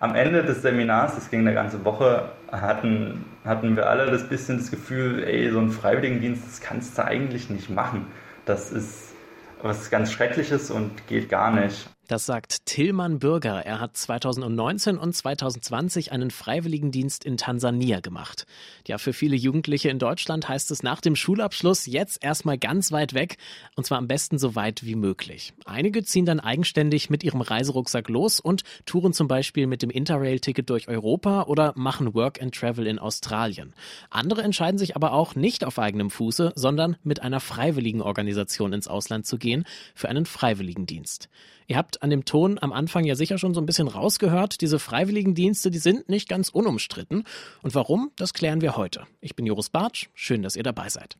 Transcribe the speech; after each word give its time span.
Am 0.00 0.14
Ende 0.14 0.44
des 0.44 0.62
Seminars, 0.62 1.16
das 1.16 1.28
ging 1.28 1.40
eine 1.40 1.54
ganze 1.54 1.84
Woche, 1.84 2.30
hatten, 2.52 3.24
hatten 3.44 3.74
wir 3.74 3.88
alle 3.88 4.10
das 4.10 4.28
bisschen 4.28 4.58
das 4.58 4.70
Gefühl, 4.70 5.24
ey, 5.24 5.50
so 5.50 5.58
ein 5.58 5.70
Freiwilligendienst, 5.70 6.46
das 6.46 6.60
kannst 6.60 6.96
du 6.96 7.04
eigentlich 7.04 7.50
nicht 7.50 7.68
machen. 7.68 8.06
Das 8.44 8.70
ist 8.70 9.14
was 9.60 9.90
ganz 9.90 10.12
Schreckliches 10.12 10.70
und 10.70 11.08
geht 11.08 11.28
gar 11.28 11.50
nicht. 11.50 11.90
Das 12.08 12.24
sagt 12.24 12.64
Tillmann 12.64 13.18
Bürger. 13.18 13.66
Er 13.66 13.80
hat 13.80 13.94
2019 13.94 14.96
und 14.96 15.14
2020 15.14 16.10
einen 16.10 16.30
Freiwilligendienst 16.30 17.22
in 17.22 17.36
Tansania 17.36 18.00
gemacht. 18.00 18.46
Ja, 18.86 18.96
für 18.96 19.12
viele 19.12 19.36
Jugendliche 19.36 19.90
in 19.90 19.98
Deutschland 19.98 20.48
heißt 20.48 20.70
es 20.70 20.82
nach 20.82 21.02
dem 21.02 21.14
Schulabschluss 21.14 21.84
jetzt 21.84 22.24
erstmal 22.24 22.56
ganz 22.56 22.92
weit 22.92 23.12
weg 23.12 23.36
und 23.76 23.84
zwar 23.84 23.98
am 23.98 24.08
besten 24.08 24.38
so 24.38 24.54
weit 24.54 24.86
wie 24.86 24.94
möglich. 24.94 25.52
Einige 25.66 26.02
ziehen 26.02 26.24
dann 26.24 26.40
eigenständig 26.40 27.10
mit 27.10 27.22
ihrem 27.22 27.42
Reiserucksack 27.42 28.08
los 28.08 28.40
und 28.40 28.62
touren 28.86 29.12
zum 29.12 29.28
Beispiel 29.28 29.66
mit 29.66 29.82
dem 29.82 29.90
Interrail-Ticket 29.90 30.70
durch 30.70 30.88
Europa 30.88 31.42
oder 31.42 31.74
machen 31.76 32.14
Work 32.14 32.40
and 32.40 32.54
Travel 32.54 32.86
in 32.86 32.98
Australien. 32.98 33.74
Andere 34.08 34.40
entscheiden 34.40 34.78
sich 34.78 34.96
aber 34.96 35.12
auch 35.12 35.34
nicht 35.34 35.62
auf 35.62 35.78
eigenem 35.78 36.08
Fuße, 36.08 36.52
sondern 36.54 36.96
mit 37.02 37.20
einer 37.20 37.40
freiwilligen 37.40 38.00
Organisation 38.00 38.72
ins 38.72 38.88
Ausland 38.88 39.26
zu 39.26 39.36
gehen 39.36 39.64
für 39.94 40.08
einen 40.08 40.24
Freiwilligendienst. 40.24 41.28
Ihr 41.70 41.76
habt 41.76 41.97
an 42.00 42.10
dem 42.10 42.24
Ton 42.24 42.58
am 42.60 42.72
Anfang 42.72 43.04
ja 43.04 43.14
sicher 43.14 43.38
schon 43.38 43.54
so 43.54 43.60
ein 43.60 43.66
bisschen 43.66 43.88
rausgehört, 43.88 44.60
diese 44.60 44.78
Freiwilligendienste, 44.78 45.70
die 45.70 45.78
sind 45.78 46.08
nicht 46.08 46.28
ganz 46.28 46.48
unumstritten. 46.48 47.24
Und 47.62 47.74
warum, 47.74 48.10
das 48.16 48.34
klären 48.34 48.60
wir 48.60 48.76
heute. 48.76 49.02
Ich 49.20 49.36
bin 49.36 49.46
Joris 49.46 49.70
Bartsch, 49.70 50.08
schön, 50.14 50.42
dass 50.42 50.56
ihr 50.56 50.62
dabei 50.62 50.88
seid. 50.88 51.16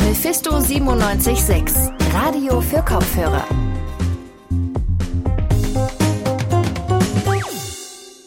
Mephisto 0.00 0.52
976, 0.52 1.76
Radio 2.12 2.60
für 2.60 2.82
Kopfhörer. 2.82 3.46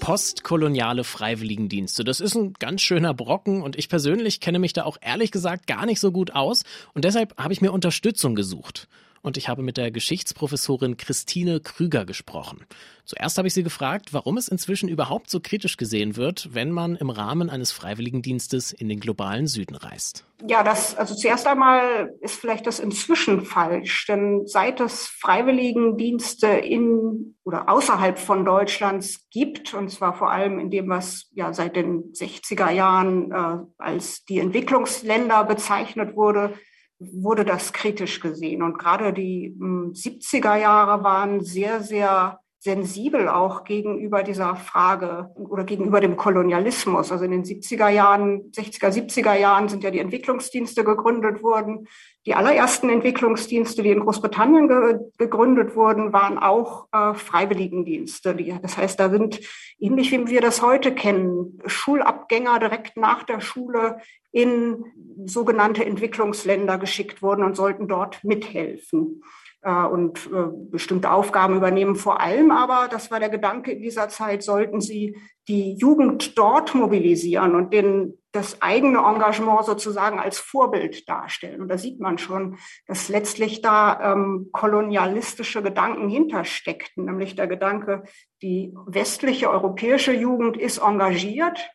postkoloniale 0.02 1.04
Freiwilligendienste. 1.04 2.04
Das 2.04 2.20
ist 2.20 2.36
ein 2.36 2.54
ganz 2.54 2.82
schöner 2.82 3.14
Brocken 3.14 3.62
und 3.62 3.78
ich 3.78 3.88
persönlich 3.88 4.42
kenne 4.42 4.58
mich 4.58 4.74
da 4.74 4.84
auch 4.84 4.98
ehrlich 5.00 5.32
gesagt 5.32 5.68
gar 5.68 5.86
nicht 5.86 6.00
so 6.02 6.12
gut 6.12 6.32
aus 6.32 6.64
und 6.94 7.06
deshalb 7.06 7.38
habe 7.38 7.54
ich 7.54 7.62
mir 7.62 7.72
Unterstützung 7.72 8.36
gesucht 8.36 8.90
und 9.22 9.38
ich 9.38 9.50
habe 9.50 9.62
mit 9.62 9.78
der 9.78 9.92
Geschichtsprofessorin 9.92 10.98
Christine 10.98 11.60
Krüger 11.60 12.06
gesprochen. 12.06 12.66
Zuerst 13.06 13.38
habe 13.38 13.48
ich 13.48 13.54
sie 13.54 13.64
gefragt, 13.64 14.14
warum 14.14 14.38
es 14.38 14.48
inzwischen 14.48 14.88
überhaupt 14.88 15.30
so 15.30 15.40
kritisch 15.40 15.78
gesehen 15.78 16.16
wird, 16.16 16.50
wenn 16.54 16.72
man 16.72 16.96
im 16.96 17.10
Rahmen 17.10 17.50
eines 17.50 17.72
Freiwilligendienstes 17.72 18.72
in 18.72 18.90
den 18.90 19.00
globalen 19.00 19.48
Süden 19.48 19.76
reist. 19.76 20.26
Ja, 20.48 20.64
das, 20.64 20.96
also 20.96 21.14
zuerst 21.14 21.46
einmal 21.46 22.14
ist 22.22 22.40
vielleicht 22.40 22.66
das 22.66 22.80
inzwischen 22.80 23.42
falsch, 23.42 24.06
denn 24.08 24.44
seit 24.46 24.80
es 24.80 25.08
Freiwilligendienste 25.08 26.48
in 26.48 27.36
oder 27.44 27.70
außerhalb 27.70 28.18
von 28.18 28.46
Deutschlands 28.46 29.28
gibt, 29.30 29.74
und 29.74 29.90
zwar 29.90 30.14
vor 30.14 30.32
allem 30.32 30.60
in 30.60 30.70
dem, 30.70 30.90
was 30.90 31.30
ja 31.34 31.54
seit 31.54 31.76
den 31.76 32.14
60er 32.14 32.72
Jahren 32.72 33.32
äh, 33.32 33.58
als 33.78 34.24
die 34.26 34.40
Entwicklungsländer 34.40 35.44
bezeichnet 35.44 36.16
wurde, 36.16 36.54
wurde 37.02 37.46
das 37.46 37.74
kritisch 37.74 38.20
gesehen. 38.20 38.62
Und 38.62 38.78
gerade 38.78 39.12
die 39.12 39.56
70er 39.60 40.54
hm, 40.54 40.62
Jahre 40.62 41.04
waren 41.04 41.44
sehr, 41.44 41.82
sehr 41.82 42.40
sensibel 42.64 43.28
auch 43.28 43.64
gegenüber 43.64 44.22
dieser 44.22 44.56
Frage 44.56 45.32
oder 45.36 45.64
gegenüber 45.64 46.00
dem 46.00 46.16
Kolonialismus. 46.16 47.12
Also 47.12 47.26
in 47.26 47.32
den 47.32 47.44
70er 47.44 47.90
Jahren, 47.90 48.52
60er, 48.52 48.90
70er 48.90 49.34
Jahren 49.34 49.68
sind 49.68 49.84
ja 49.84 49.90
die 49.90 49.98
Entwicklungsdienste 49.98 50.84
gegründet 50.84 51.42
worden. 51.42 51.88
Die 52.28 52.36
allerersten 52.36 52.92
Entwicklungsdienste, 52.92 53.82
die 53.82 53.90
in 53.90 54.02
Großbritannien 54.02 54.68
ge 54.68 55.00
gegründet 55.18 55.76
wurden, 55.76 56.14
waren 56.14 56.38
auch 56.38 56.86
äh, 56.92 57.16
Freiwilligendienste. 57.16 58.36
Die, 58.36 58.54
das 58.62 58.78
heißt, 58.78 59.00
da 59.00 59.10
sind 59.10 59.40
ähnlich 59.80 60.12
wie 60.12 60.28
wir 60.28 60.42
das 60.42 60.62
heute 60.62 60.94
kennen, 60.94 61.60
Schulabgänger 61.66 62.60
direkt 62.60 62.96
nach 62.96 63.24
der 63.24 63.42
Schule 63.42 63.98
in 64.32 64.86
sogenannte 65.26 65.86
Entwicklungsländer 65.86 66.78
geschickt 66.78 67.22
worden 67.22 67.44
und 67.44 67.56
sollten 67.56 67.88
dort 67.88 68.24
mithelfen 68.24 69.24
äh, 69.62 69.86
und 69.86 70.28
äh, 70.28 70.48
bestimmte 70.72 71.12
Aufgaben 71.12 71.56
übernehmen. 71.56 71.96
Vor 71.96 72.20
allem 72.20 72.52
aber, 72.52 72.88
das 72.90 73.12
war 73.12 73.20
der 73.20 73.30
Gedanke 73.30 73.72
in 73.72 73.82
dieser 73.82 74.10
Zeit, 74.10 74.44
sollten 74.44 74.82
sie 74.82 75.18
die 75.48 75.74
Jugend 75.74 76.38
dort 76.38 76.76
mobilisieren 76.76 77.56
und 77.56 77.74
den, 77.74 78.18
das 78.32 78.62
eigene 78.62 79.00
Engagement 79.00 79.66
sozusagen 79.66 80.20
als 80.20 80.40
Vorbild 80.40 81.10
darstellen. 81.10 81.62
Und 81.62 81.68
da 81.68 81.78
sieht 81.78 82.00
man 82.00 82.18
schon, 82.18 82.58
dass 82.88 83.10
letztlich 83.10 83.62
da 83.62 84.14
ähm, 84.14 84.50
kolonialistische 84.54 85.62
Gedanken 85.62 86.10
hintersteckten, 86.10 87.06
nämlich 87.06 87.36
der 87.36 87.48
Gedanke, 87.48 88.04
die 88.42 88.74
westliche 88.86 89.50
europäische 89.50 90.14
Jugend 90.14 90.58
ist 90.58 90.78
engagiert, 90.78 91.72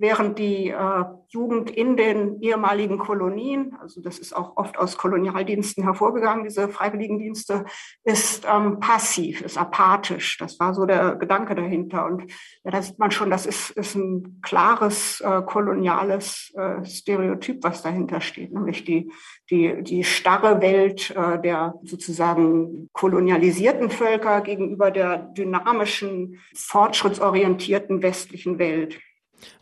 während 0.00 0.38
die 0.38 0.70
äh, 0.70 1.04
Jugend 1.28 1.70
in 1.70 1.96
den 1.96 2.40
ehemaligen 2.40 2.98
Kolonien, 2.98 3.76
also 3.80 4.00
das 4.00 4.18
ist 4.18 4.34
auch 4.34 4.56
oft 4.56 4.78
aus 4.78 4.96
Kolonialdiensten 4.96 5.84
hervorgegangen, 5.84 6.42
diese 6.42 6.68
Freiwilligendienste, 6.68 7.66
ist 8.02 8.46
ähm, 8.50 8.80
passiv, 8.80 9.42
ist 9.42 9.56
apathisch. 9.56 10.38
Das 10.38 10.58
war 10.58 10.74
so 10.74 10.86
der 10.86 11.14
Gedanke 11.16 11.54
dahinter. 11.54 12.06
Und 12.06 12.24
ja, 12.64 12.72
da 12.72 12.82
sieht 12.82 12.98
man 12.98 13.12
schon, 13.12 13.30
das 13.30 13.46
ist, 13.46 13.70
ist 13.70 13.94
ein 13.94 14.40
klares 14.42 15.20
äh, 15.20 15.42
koloniales 15.42 16.52
äh, 16.56 16.84
Stereotyp, 16.84 17.62
was 17.62 17.82
dahinter 17.82 18.20
steht, 18.20 18.52
nämlich 18.52 18.84
die, 18.84 19.12
die, 19.50 19.82
die 19.82 20.02
starre 20.02 20.60
Welt 20.60 21.10
äh, 21.10 21.40
der 21.40 21.74
sozusagen 21.84 22.88
kolonialisierten 22.92 23.90
Völker 23.90 24.40
gegenüber 24.40 24.90
der 24.90 25.18
dynamischen, 25.18 26.40
fortschrittsorientierten 26.54 28.02
westlichen 28.02 28.58
Welt. 28.58 28.98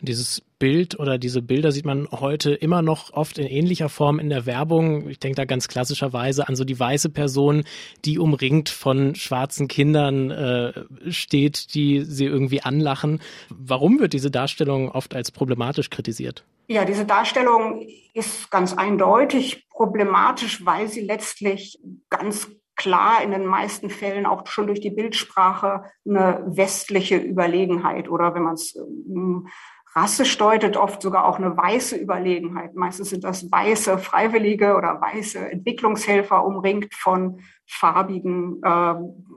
Dieses 0.00 0.42
Bild 0.58 0.98
oder 0.98 1.18
diese 1.18 1.40
Bilder 1.42 1.72
sieht 1.72 1.84
man 1.84 2.08
heute 2.10 2.52
immer 2.52 2.82
noch 2.82 3.12
oft 3.12 3.38
in 3.38 3.46
ähnlicher 3.46 3.88
Form 3.88 4.18
in 4.18 4.28
der 4.28 4.46
Werbung. 4.46 5.08
Ich 5.08 5.18
denke 5.18 5.36
da 5.36 5.44
ganz 5.44 5.68
klassischerweise 5.68 6.48
an 6.48 6.56
so 6.56 6.64
die 6.64 6.78
weiße 6.78 7.10
Person, 7.10 7.64
die 8.04 8.18
umringt 8.18 8.68
von 8.68 9.14
schwarzen 9.14 9.68
Kindern 9.68 10.30
äh, 10.30 10.72
steht, 11.10 11.74
die 11.74 12.02
sie 12.02 12.24
irgendwie 12.24 12.62
anlachen. 12.62 13.20
Warum 13.50 14.00
wird 14.00 14.12
diese 14.12 14.30
Darstellung 14.30 14.90
oft 14.90 15.14
als 15.14 15.30
problematisch 15.30 15.90
kritisiert? 15.90 16.44
Ja, 16.66 16.84
diese 16.84 17.06
Darstellung 17.06 17.86
ist 18.12 18.50
ganz 18.50 18.74
eindeutig 18.74 19.68
problematisch, 19.70 20.66
weil 20.66 20.88
sie 20.88 21.00
letztlich 21.00 21.78
ganz 22.10 22.48
klar 22.78 23.22
in 23.22 23.32
den 23.32 23.44
meisten 23.44 23.90
Fällen 23.90 24.24
auch 24.24 24.46
schon 24.46 24.68
durch 24.68 24.80
die 24.80 24.90
Bildsprache 24.90 25.84
eine 26.08 26.42
westliche 26.46 27.16
Überlegenheit 27.16 28.08
oder 28.08 28.34
wenn 28.34 28.44
man 28.44 28.54
es 28.54 28.74
ähm, 28.76 29.48
rassisch 29.94 30.38
deutet, 30.38 30.76
oft 30.76 31.02
sogar 31.02 31.26
auch 31.26 31.38
eine 31.38 31.56
weiße 31.56 31.96
Überlegenheit. 31.96 32.74
Meistens 32.74 33.10
sind 33.10 33.24
das 33.24 33.50
weiße 33.50 33.98
Freiwillige 33.98 34.76
oder 34.76 35.00
weiße 35.00 35.38
Entwicklungshelfer 35.50 36.44
umringt 36.44 36.94
von 36.94 37.40
farbigen 37.66 38.62
äh, 38.62 38.94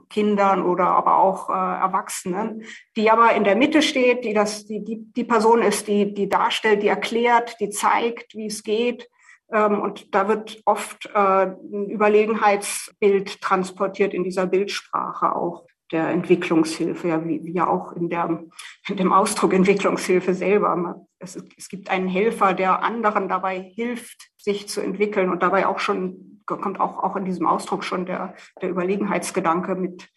Kindern 0.08 0.62
oder 0.62 0.86
aber 0.86 1.18
auch 1.18 1.48
äh, 1.48 1.52
Erwachsenen, 1.52 2.62
die 2.96 3.10
aber 3.10 3.34
in 3.34 3.44
der 3.44 3.56
Mitte 3.56 3.82
steht, 3.82 4.24
die 4.24 4.34
das, 4.34 4.66
die, 4.66 4.84
die, 4.84 4.98
die 5.16 5.24
Person 5.24 5.62
ist, 5.62 5.88
die, 5.88 6.14
die 6.14 6.28
darstellt, 6.28 6.82
die 6.82 6.88
erklärt, 6.88 7.56
die 7.60 7.70
zeigt, 7.70 8.34
wie 8.34 8.46
es 8.46 8.62
geht, 8.62 9.08
und 9.52 10.14
da 10.14 10.28
wird 10.28 10.62
oft 10.64 11.06
äh, 11.14 11.18
ein 11.18 11.90
Überlegenheitsbild 11.90 13.40
transportiert 13.40 14.14
in 14.14 14.24
dieser 14.24 14.46
Bildsprache 14.46 15.34
auch 15.34 15.66
der 15.92 16.08
Entwicklungshilfe, 16.08 17.08
ja, 17.08 17.24
wie, 17.24 17.44
wie 17.44 17.52
ja 17.52 17.68
auch 17.68 17.92
in, 17.92 18.08
der, 18.08 18.44
in 18.88 18.96
dem 18.96 19.12
Ausdruck 19.12 19.52
Entwicklungshilfe 19.52 20.34
selber. 20.34 21.06
Es, 21.18 21.36
es 21.56 21.68
gibt 21.68 21.90
einen 21.90 22.08
Helfer, 22.08 22.54
der 22.54 22.82
anderen 22.82 23.28
dabei 23.28 23.60
hilft, 23.60 24.30
sich 24.38 24.68
zu 24.68 24.80
entwickeln 24.80 25.30
und 25.30 25.42
dabei 25.42 25.66
auch 25.66 25.78
schon, 25.78 26.42
kommt 26.46 26.80
auch, 26.80 27.02
auch 27.02 27.16
in 27.16 27.26
diesem 27.26 27.46
Ausdruck 27.46 27.84
schon 27.84 28.06
der, 28.06 28.34
der 28.60 28.70
Überlegenheitsgedanke 28.70 29.74
mit 29.74 30.08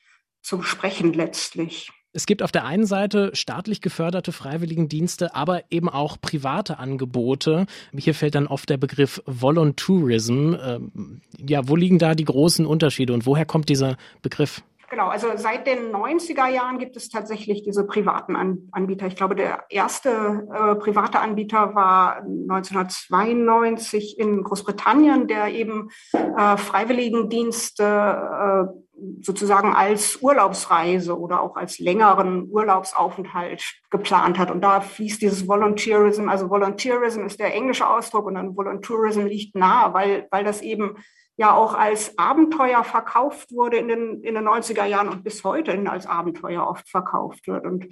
zum 0.41 0.63
Sprechen 0.63 1.11
letztlich. 1.11 1.91
Es 2.15 2.25
gibt 2.25 2.41
auf 2.41 2.53
der 2.53 2.63
einen 2.63 2.85
Seite 2.85 3.31
staatlich 3.33 3.81
geförderte 3.81 4.31
Freiwilligendienste, 4.31 5.35
aber 5.35 5.63
eben 5.69 5.89
auch 5.89 6.15
private 6.21 6.79
Angebote. 6.79 7.65
Hier 7.93 8.15
fällt 8.15 8.35
dann 8.35 8.47
oft 8.47 8.69
der 8.69 8.77
Begriff 8.77 9.21
Voluntourism. 9.25 10.53
Ähm, 10.53 11.21
ja, 11.37 11.67
wo 11.67 11.75
liegen 11.75 11.99
da 11.99 12.15
die 12.15 12.23
großen 12.23 12.65
Unterschiede 12.65 13.11
und 13.11 13.25
woher 13.25 13.45
kommt 13.45 13.67
dieser 13.67 13.97
Begriff? 14.21 14.63
Genau, 14.89 15.07
also 15.07 15.27
seit 15.35 15.67
den 15.67 15.91
90er 15.91 16.47
Jahren 16.47 16.79
gibt 16.79 16.95
es 16.95 17.09
tatsächlich 17.09 17.63
diese 17.63 17.85
privaten 17.85 18.69
Anbieter. 18.71 19.07
Ich 19.07 19.17
glaube, 19.17 19.35
der 19.35 19.65
erste 19.69 20.09
äh, 20.53 20.75
private 20.75 21.19
Anbieter 21.19 21.75
war 21.75 22.19
1992 22.19 24.17
in 24.17 24.41
Großbritannien, 24.41 25.27
der 25.27 25.47
eben 25.47 25.89
äh, 26.13 26.55
Freiwilligendienste 26.55 27.83
äh, 27.83 28.84
sozusagen 29.21 29.73
als 29.73 30.21
Urlaubsreise 30.21 31.19
oder 31.19 31.41
auch 31.41 31.55
als 31.55 31.79
längeren 31.79 32.49
Urlaubsaufenthalt 32.49 33.63
geplant 33.89 34.37
hat. 34.37 34.51
Und 34.51 34.61
da 34.61 34.81
fließt 34.81 35.21
dieses 35.21 35.47
Volunteerism, 35.47 36.29
also 36.29 36.49
Volunteerism 36.49 37.25
ist 37.25 37.39
der 37.39 37.53
englische 37.53 37.87
Ausdruck 37.87 38.25
und 38.25 38.35
dann 38.35 38.55
Voluntourism 38.55 39.25
liegt 39.25 39.55
nah, 39.55 39.93
weil, 39.93 40.27
weil 40.31 40.43
das 40.43 40.61
eben 40.61 40.97
ja 41.37 41.53
auch 41.53 41.73
als 41.73 42.17
Abenteuer 42.17 42.83
verkauft 42.83 43.51
wurde 43.51 43.77
in 43.77 43.87
den, 43.87 44.23
in 44.23 44.35
den 44.35 44.47
90er 44.47 44.85
Jahren 44.85 45.09
und 45.09 45.23
bis 45.23 45.43
heute 45.43 45.77
als 45.89 46.07
Abenteuer 46.07 46.65
oft 46.65 46.89
verkauft 46.89 47.47
wird. 47.47 47.65
Und 47.65 47.87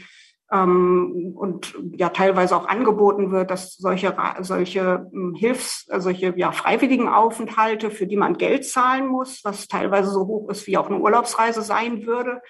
und 0.52 1.74
ja 1.96 2.10
teilweise 2.10 2.56
auch 2.56 2.68
angeboten 2.68 3.32
wird, 3.32 3.50
dass 3.50 3.76
solche 3.76 4.16
solche 4.42 5.10
hm, 5.12 5.34
Hilfs, 5.36 5.88
äh, 5.90 6.00
solche 6.00 6.34
ja 6.38 6.52
freiwilligen 6.52 7.10
Aufenthalte, 7.10 7.90
für 7.90 8.06
die 8.06 8.18
man 8.18 8.38
Geld 8.38 8.66
zahlen 8.66 9.08
muss, 9.08 9.42
was 9.44 9.68
teilweise 9.68 10.12
so 10.12 10.28
hoch 10.28 10.50
ist, 10.50 10.68
wie 10.68 10.78
auch 10.78 10.88
eine 10.88 11.00
Urlaubsreise 11.00 11.62
sein 11.62 12.06
würde. 12.06 12.42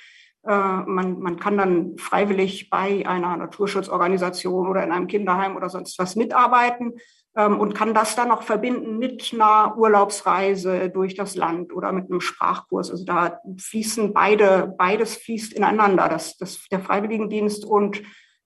Äh, 0.45 0.51
man, 0.51 1.19
man 1.19 1.40
kann 1.40 1.57
dann 1.57 1.98
freiwillig 1.98 2.69
bei 2.69 3.07
einer 3.07 3.38
Naturschutzorganisation 3.38 4.68
oder 4.68 4.84
in 4.84 4.92
einem 4.92 5.07
Kinderheim 5.07 5.56
oder 5.56 5.69
sonst 5.69 5.98
was 6.00 6.16
mitarbeiten 6.16 6.94
ähm, 7.38 7.60
und 7.60 7.74
kann 7.74 7.94
das 7.94 8.16
dann 8.16 8.28
noch 8.28 8.44
verbinden 8.44 9.00
mit 9.00 9.31
einer 9.34 9.78
Urlaubsreise 9.78 10.90
durch 10.90 11.16
das 11.16 11.36
Land 11.36 11.74
oder 11.74 11.94
mit 11.94 12.10
einem 12.10 12.19
Sprachkurs. 12.19 12.92
Also 12.92 13.06
da 13.06 13.40
fließen 13.57 14.13
beide, 14.13 14.74
beides 14.78 15.16
fließt 15.16 15.54
ineinander, 15.54 16.10
das, 16.10 16.38
das, 16.38 16.68
der 16.69 16.81
Freiwilligendienst 16.81 17.63
und 17.63 18.04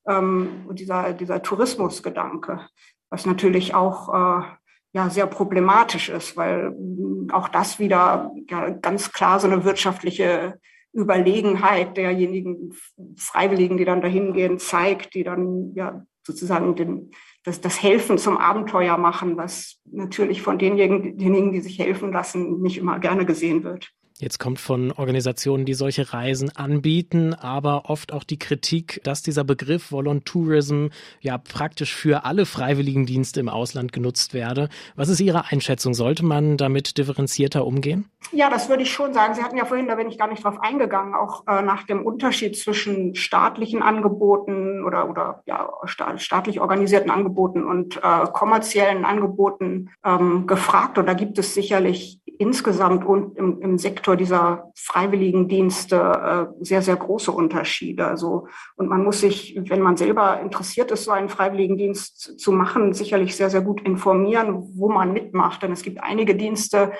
ähm, 0.08 0.70
dieser, 0.74 1.14
dieser 1.14 1.42
Tourismusgedanke, 1.42 2.62
was 3.10 3.26
natürlich 3.26 3.74
auch 3.74 4.14
äh, 4.14 4.46
ja, 4.94 5.10
sehr 5.10 5.26
problematisch 5.26 6.10
ist, 6.10 6.38
weil 6.38 6.72
mm, 6.72 7.30
auch 7.34 7.50
das 7.50 7.80
wieder 7.80 8.32
ja, 8.50 8.70
ganz 8.70 9.12
klar 9.12 9.40
so 9.40 9.48
eine 9.48 9.66
wirtschaftliche 9.66 10.60
Überlegenheit 10.98 11.96
derjenigen 11.96 12.74
Freiwilligen, 13.16 13.78
die 13.78 13.86
dann 13.86 14.02
dahin 14.02 14.34
gehen, 14.34 14.58
zeigt, 14.58 15.14
die 15.14 15.24
dann 15.24 15.74
ja 15.76 16.04
sozusagen 16.24 16.76
den, 16.76 17.12
das, 17.44 17.62
das 17.62 17.82
Helfen 17.82 18.18
zum 18.18 18.38
Abenteuer 18.38 18.98
machen, 18.98 19.38
was 19.38 19.80
natürlich 19.86 20.42
von 20.42 20.58
denjenigen, 20.58 21.52
die 21.52 21.62
sich 21.62 21.80
helfen 21.80 22.12
lassen, 22.12 22.62
nicht 22.62 22.80
immer 22.80 23.00
gerne 23.00 23.26
gesehen 23.26 23.64
wird. 23.64 23.94
Jetzt 24.20 24.40
kommt 24.40 24.60
von 24.60 24.92
Organisationen, 24.92 25.66
die 25.66 25.76
solche 25.76 26.12
Reisen 26.12 26.52
anbieten, 26.56 27.36
aber 27.36 27.88
oft 27.88 28.14
auch 28.14 28.24
die 28.24 28.40
Kritik, 28.40 29.00
dass 29.04 29.22
dieser 29.22 29.44
Begriff 29.44 29.92
Volontourism 29.92 30.88
ja 31.22 31.38
praktisch 31.38 31.96
für 31.96 32.26
alle 32.26 32.48
Freiwilligendienste 32.48 33.40
im 33.40 33.48
Ausland 33.48 33.94
genutzt 33.94 34.34
werde. 34.34 34.70
Was 34.96 35.10
ist 35.10 35.20
Ihre 35.20 35.52
Einschätzung? 35.52 35.94
Sollte 35.94 36.26
man 36.26 36.58
damit 36.58 36.98
differenzierter 36.98 37.64
umgehen? 37.64 38.10
Ja, 38.32 38.50
das 38.50 38.70
würde 38.70 38.82
ich 38.82 38.92
schon 38.92 39.14
sagen. 39.14 39.36
Sie 39.36 39.44
hatten 39.44 39.56
ja 39.56 39.66
vorhin, 39.66 39.88
da 39.88 39.94
bin 39.94 40.10
ich 40.10 40.18
gar 40.18 40.28
nicht 40.28 40.44
drauf 40.44 40.60
eingegangen, 40.62 41.14
auch 41.14 41.46
äh, 41.48 41.62
nach 41.62 41.84
dem 41.84 42.04
Unterschied 42.04 42.58
zwischen 42.58 43.14
staatlichen 43.14 43.84
Angeboten 43.84 44.84
oder, 44.84 45.12
oder 45.12 45.44
ja, 45.46 45.70
staatlich 45.86 46.60
organisierten 46.60 47.12
Angeboten 47.12 47.64
und 47.64 47.98
äh, 47.98 48.26
kommerziellen 48.34 49.06
Angeboten 49.06 49.92
ähm, 50.04 50.48
gefragt. 50.48 50.98
Und 50.98 51.06
da 51.06 51.14
gibt 51.14 51.38
es 51.38 51.54
sicherlich 51.54 52.20
insgesamt 52.40 53.06
und 53.06 53.38
im, 53.38 53.62
im 53.62 53.78
Sektor 53.78 54.16
dieser 54.16 54.72
Freiwilligendienste 54.76 55.96
äh, 55.96 56.64
sehr, 56.64 56.82
sehr 56.82 56.96
große 56.96 57.32
Unterschiede. 57.32 58.06
Also, 58.08 58.48
und 58.76 58.90
man 58.90 59.04
muss 59.04 59.22
sich, 59.22 59.60
wenn 59.66 59.82
man 59.82 59.98
selber 59.98 60.40
interessiert 60.40 60.92
ist, 60.92 61.04
so 61.04 61.12
einen 61.12 61.30
Freiwilligendienst 61.30 62.40
zu 62.40 62.52
machen, 62.52 62.94
sicherlich 62.94 63.36
sehr, 63.36 63.50
sehr 63.50 63.62
gut 63.62 63.82
informieren, 63.82 64.70
wo 64.76 64.90
man 64.90 65.14
mitmacht. 65.14 65.64
Denn 65.64 65.72
es 65.72 65.82
gibt 65.82 66.04
einige 66.04 66.36
Dienste, 66.36 66.92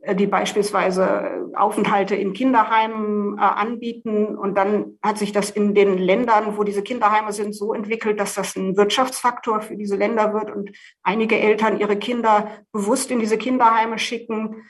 äh, 0.00 0.14
die 0.14 0.26
beispielsweise 0.26 1.50
Aufenthalte 1.54 2.14
in 2.14 2.32
Kinderheimen 2.32 3.38
äh, 3.38 3.40
anbieten. 3.40 4.36
Und 4.36 4.56
dann 4.56 4.98
hat 5.02 5.18
sich 5.18 5.32
das 5.32 5.50
in 5.50 5.74
den 5.74 5.98
Ländern, 5.98 6.56
wo 6.56 6.64
diese 6.64 6.82
Kinderheime 6.82 7.32
sind, 7.32 7.54
so 7.54 7.74
entwickelt, 7.74 8.20
dass 8.20 8.34
das 8.34 8.56
ein 8.56 8.76
Wirtschaftsfaktor 8.76 9.60
für 9.60 9.76
diese 9.76 9.96
Länder 9.96 10.32
wird 10.32 10.50
und 10.54 10.70
einige 11.02 11.38
Eltern 11.38 11.80
ihre 11.80 11.96
Kinder 11.96 12.50
bewusst 12.72 13.10
in 13.10 13.18
diese 13.18 13.36
Kinderheime 13.36 13.98
schicken, 13.98 14.62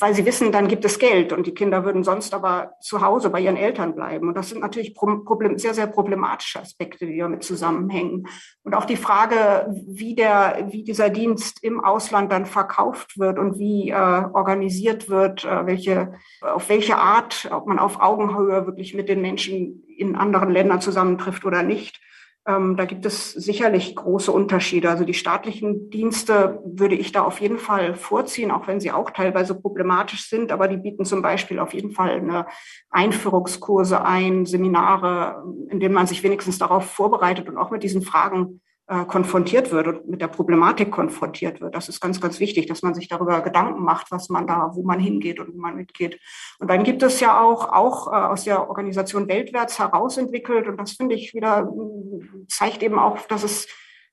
weil 0.00 0.14
sie 0.14 0.26
wissen, 0.26 0.50
dann 0.50 0.68
gibt 0.68 0.84
es 0.84 0.98
Geld 0.98 1.32
und 1.32 1.46
die 1.46 1.54
Kinder 1.54 1.84
würden 1.84 2.02
sonst 2.02 2.34
aber 2.34 2.72
zu 2.80 3.00
Hause 3.00 3.30
bei 3.30 3.40
ihren 3.40 3.56
Eltern 3.56 3.94
bleiben. 3.94 4.28
Und 4.28 4.36
das 4.36 4.48
sind 4.48 4.60
natürlich 4.60 4.94
Problem, 4.94 5.56
sehr, 5.58 5.74
sehr 5.74 5.86
problematische 5.86 6.60
Aspekte, 6.60 7.06
die 7.06 7.18
damit 7.18 7.44
zusammenhängen. 7.44 8.26
Und 8.64 8.74
auch 8.74 8.84
die 8.84 8.96
Frage, 8.96 9.72
wie, 9.86 10.14
der, 10.14 10.68
wie 10.70 10.82
dieser 10.82 11.10
Dienst 11.10 11.62
im 11.62 11.82
Ausland 11.82 12.32
dann 12.32 12.46
verkauft 12.46 13.18
wird 13.18 13.38
und 13.38 13.58
wie 13.58 13.90
äh, 13.90 13.94
organisiert 13.94 15.08
wird, 15.08 15.44
äh, 15.44 15.66
welche, 15.66 16.14
auf 16.40 16.68
welche 16.68 16.98
Art, 16.98 17.48
ob 17.52 17.66
man 17.66 17.78
auf 17.78 18.00
Augenhöhe 18.00 18.66
wirklich 18.66 18.94
mit 18.94 19.08
den 19.08 19.20
Menschen 19.20 19.84
in 19.96 20.16
anderen 20.16 20.50
Ländern 20.50 20.80
zusammentrifft 20.80 21.44
oder 21.44 21.62
nicht 21.62 22.00
ähm, 22.48 22.76
da 22.76 22.86
gibt 22.86 23.04
es 23.04 23.32
sicherlich 23.32 23.94
große 23.94 24.32
Unterschiede. 24.32 24.88
Also 24.88 25.04
die 25.04 25.12
staatlichen 25.12 25.90
Dienste 25.90 26.60
würde 26.64 26.94
ich 26.94 27.12
da 27.12 27.22
auf 27.22 27.40
jeden 27.42 27.58
Fall 27.58 27.94
vorziehen, 27.94 28.50
auch 28.50 28.66
wenn 28.66 28.80
sie 28.80 28.90
auch 28.90 29.10
teilweise 29.10 29.54
problematisch 29.54 30.30
sind. 30.30 30.50
Aber 30.50 30.66
die 30.66 30.78
bieten 30.78 31.04
zum 31.04 31.20
Beispiel 31.20 31.58
auf 31.58 31.74
jeden 31.74 31.90
Fall 31.90 32.10
eine 32.10 32.46
Einführungskurse 32.88 34.02
ein, 34.02 34.46
Seminare, 34.46 35.44
in 35.68 35.78
denen 35.78 35.94
man 35.94 36.06
sich 36.06 36.22
wenigstens 36.22 36.56
darauf 36.56 36.86
vorbereitet 36.86 37.50
und 37.50 37.58
auch 37.58 37.70
mit 37.70 37.82
diesen 37.82 38.00
Fragen 38.00 38.62
äh, 38.88 39.04
konfrontiert 39.04 39.70
wird 39.70 39.86
und 39.86 40.08
mit 40.08 40.22
der 40.22 40.28
Problematik 40.28 40.90
konfrontiert 40.90 41.60
wird. 41.60 41.74
Das 41.74 41.90
ist 41.90 42.00
ganz, 42.00 42.20
ganz 42.20 42.40
wichtig, 42.40 42.66
dass 42.66 42.82
man 42.82 42.94
sich 42.94 43.06
darüber 43.06 43.40
Gedanken 43.42 43.82
macht, 43.82 44.10
was 44.10 44.30
man 44.30 44.46
da, 44.46 44.70
wo 44.72 44.82
man 44.82 44.98
hingeht 44.98 45.40
und 45.40 45.54
wo 45.54 45.60
man 45.60 45.76
mitgeht. 45.76 46.18
Und 46.58 46.70
dann 46.70 46.84
gibt 46.84 47.02
es 47.02 47.20
ja 47.20 47.38
auch, 47.38 47.70
auch 47.70 48.06
äh, 48.06 48.16
aus 48.16 48.44
der 48.44 48.68
Organisation 48.68 49.28
Weltwärts 49.28 49.78
herausentwickelt, 49.78 50.66
und 50.68 50.78
das 50.78 50.92
finde 50.92 51.16
ich 51.16 51.34
wieder, 51.34 51.64
mm, 51.64 52.46
zeigt 52.48 52.82
eben 52.82 52.98
auch, 52.98 53.18
dass 53.26 53.42
es 53.42 53.68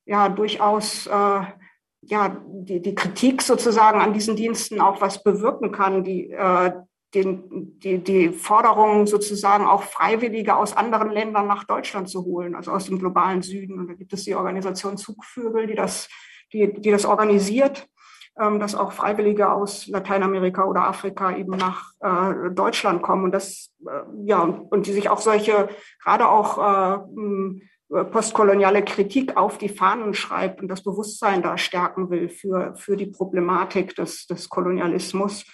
ja 0.05 0.27
durchaus 0.27 1.07
äh, 1.07 1.41
ja, 2.01 2.37
die, 2.45 2.81
die 2.81 2.95
Kritik 2.95 3.41
sozusagen 3.41 4.01
an 4.01 4.13
diesen 4.13 4.35
Diensten 4.35 4.81
auch 4.81 4.99
was 4.99 5.23
bewirken 5.23 5.71
kann, 5.71 6.03
die, 6.03 6.31
äh, 6.31 6.71
den, 7.13 7.79
die, 7.79 7.99
die 7.99 8.29
Forderung 8.29 9.07
sozusagen 9.07 9.65
auch 9.65 9.83
Freiwillige 9.83 10.55
aus 10.55 10.75
anderen 10.75 11.09
Ländern 11.09 11.47
nach 11.47 11.63
Deutschland 11.63 12.09
zu 12.09 12.25
holen, 12.25 12.55
also 12.55 12.71
aus 12.71 12.85
dem 12.85 12.99
globalen 12.99 13.41
Süden. 13.41 13.79
Und 13.79 13.87
da 13.87 13.93
gibt 13.93 14.13
es 14.13 14.23
die 14.23 14.35
Organisation 14.35 14.97
Zugvögel, 14.97 15.67
die 15.67 15.75
das, 15.75 16.09
die, 16.51 16.73
die 16.73 16.91
das 16.91 17.05
organisiert, 17.05 17.87
ähm, 18.39 18.59
dass 18.59 18.75
auch 18.75 18.91
Freiwillige 18.91 19.49
aus 19.49 19.87
Lateinamerika 19.87 20.65
oder 20.65 20.87
Afrika 20.87 21.35
eben 21.35 21.55
nach 21.55 21.91
äh, 22.01 22.51
Deutschland 22.51 23.01
kommen 23.01 23.25
und 23.25 23.31
das, 23.31 23.71
äh, 23.87 24.01
ja, 24.25 24.41
und 24.41 24.87
die 24.87 24.93
sich 24.93 25.07
auch 25.09 25.19
solche, 25.19 25.69
gerade 26.03 26.27
auch 26.27 26.57
äh, 26.57 28.03
postkoloniale 28.11 28.83
Kritik 28.83 29.37
auf 29.37 29.57
die 29.57 29.69
Fahnen 29.69 30.13
schreibt 30.13 30.59
und 30.59 30.67
das 30.67 30.83
Bewusstsein 30.83 31.43
da 31.43 31.57
stärken 31.57 32.09
will 32.09 32.29
für, 32.29 32.75
für 32.75 32.97
die 32.97 33.05
Problematik 33.05 33.95
des, 33.95 34.25
des 34.27 34.49
Kolonialismus. 34.49 35.45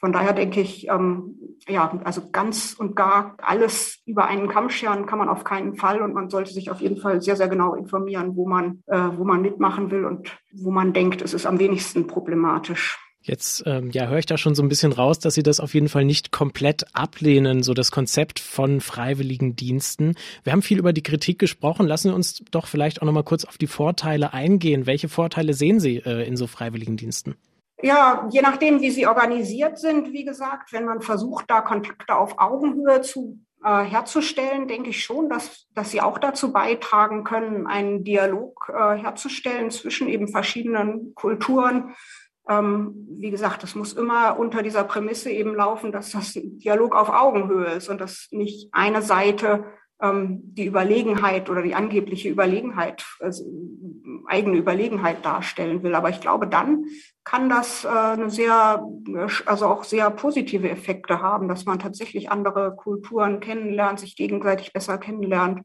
Von 0.00 0.12
daher 0.12 0.32
denke 0.32 0.62
ich, 0.62 0.88
ähm, 0.88 1.34
ja, 1.68 2.00
also 2.04 2.22
ganz 2.32 2.74
und 2.78 2.96
gar 2.96 3.36
alles 3.42 4.00
über 4.06 4.26
einen 4.26 4.48
Kamm 4.48 4.70
scheren 4.70 5.04
kann 5.04 5.18
man 5.18 5.28
auf 5.28 5.44
keinen 5.44 5.74
Fall 5.74 6.00
und 6.00 6.14
man 6.14 6.30
sollte 6.30 6.52
sich 6.52 6.70
auf 6.70 6.80
jeden 6.80 6.96
Fall 6.96 7.20
sehr, 7.20 7.36
sehr 7.36 7.48
genau 7.48 7.74
informieren, 7.74 8.34
wo 8.34 8.48
man, 8.48 8.82
äh, 8.86 8.98
wo 9.16 9.24
man 9.24 9.42
mitmachen 9.42 9.90
will 9.90 10.06
und 10.06 10.38
wo 10.54 10.70
man 10.70 10.94
denkt, 10.94 11.20
es 11.20 11.34
ist 11.34 11.44
am 11.44 11.58
wenigsten 11.58 12.06
problematisch. 12.06 12.98
Jetzt 13.22 13.64
ähm, 13.66 13.90
ja, 13.90 14.08
höre 14.08 14.18
ich 14.18 14.26
da 14.26 14.38
schon 14.38 14.54
so 14.54 14.62
ein 14.62 14.70
bisschen 14.70 14.92
raus, 14.92 15.18
dass 15.18 15.34
Sie 15.34 15.42
das 15.42 15.60
auf 15.60 15.74
jeden 15.74 15.90
Fall 15.90 16.06
nicht 16.06 16.32
komplett 16.32 16.86
ablehnen, 16.94 17.62
so 17.62 17.74
das 17.74 17.90
Konzept 17.90 18.40
von 18.40 18.80
freiwilligen 18.80 19.56
Diensten. 19.56 20.14
Wir 20.42 20.52
haben 20.52 20.62
viel 20.62 20.78
über 20.78 20.94
die 20.94 21.02
Kritik 21.02 21.38
gesprochen. 21.38 21.86
Lassen 21.86 22.08
Sie 22.08 22.14
uns 22.14 22.42
doch 22.50 22.66
vielleicht 22.66 23.02
auch 23.02 23.06
noch 23.06 23.12
mal 23.12 23.22
kurz 23.22 23.44
auf 23.44 23.58
die 23.58 23.66
Vorteile 23.66 24.32
eingehen. 24.32 24.86
Welche 24.86 25.10
Vorteile 25.10 25.52
sehen 25.52 25.80
Sie 25.80 25.98
äh, 25.98 26.26
in 26.26 26.38
so 26.38 26.46
freiwilligen 26.46 26.96
Diensten? 26.96 27.34
Ja, 27.82 28.28
je 28.30 28.42
nachdem, 28.42 28.80
wie 28.80 28.90
sie 28.90 29.06
organisiert 29.06 29.78
sind, 29.78 30.12
wie 30.12 30.24
gesagt, 30.24 30.72
wenn 30.72 30.84
man 30.84 31.00
versucht, 31.00 31.46
da 31.48 31.60
Kontakte 31.60 32.16
auf 32.16 32.38
Augenhöhe 32.38 33.00
zu 33.00 33.40
äh, 33.64 33.84
herzustellen, 33.84 34.68
denke 34.68 34.90
ich 34.90 35.04
schon, 35.04 35.28
dass, 35.28 35.66
dass 35.74 35.90
sie 35.90 36.00
auch 36.00 36.18
dazu 36.18 36.52
beitragen 36.52 37.24
können, 37.24 37.66
einen 37.66 38.04
Dialog 38.04 38.72
äh, 38.74 38.96
herzustellen 38.96 39.70
zwischen 39.70 40.08
eben 40.08 40.28
verschiedenen 40.28 41.14
Kulturen. 41.14 41.94
Ähm, 42.48 43.06
wie 43.10 43.30
gesagt, 43.30 43.62
das 43.62 43.74
muss 43.74 43.92
immer 43.92 44.38
unter 44.38 44.62
dieser 44.62 44.84
Prämisse 44.84 45.30
eben 45.30 45.54
laufen, 45.54 45.92
dass 45.92 46.12
das 46.12 46.32
Dialog 46.34 46.94
auf 46.94 47.08
Augenhöhe 47.10 47.72
ist 47.72 47.88
und 47.88 48.00
dass 48.00 48.28
nicht 48.30 48.68
eine 48.72 49.02
Seite 49.02 49.64
ähm, 50.02 50.40
die 50.42 50.64
Überlegenheit 50.64 51.50
oder 51.50 51.62
die 51.62 51.74
angebliche 51.74 52.28
Überlegenheit, 52.28 53.04
also 53.20 53.44
eigene 54.30 54.56
Überlegenheit 54.56 55.24
darstellen 55.24 55.82
will. 55.82 55.94
Aber 55.94 56.08
ich 56.08 56.20
glaube, 56.20 56.46
dann 56.46 56.84
kann 57.24 57.48
das 57.48 57.84
äh, 57.84 57.88
eine 57.88 58.30
sehr, 58.30 58.84
also 59.46 59.66
auch 59.66 59.84
sehr 59.84 60.10
positive 60.10 60.70
Effekte 60.70 61.20
haben, 61.20 61.48
dass 61.48 61.64
man 61.64 61.78
tatsächlich 61.78 62.30
andere 62.30 62.74
Kulturen 62.74 63.40
kennenlernt, 63.40 64.00
sich 64.00 64.16
gegenseitig 64.16 64.72
besser 64.72 64.98
kennenlernt. 64.98 65.62